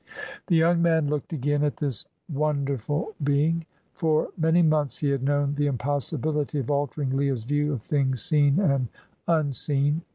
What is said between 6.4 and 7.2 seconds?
of altering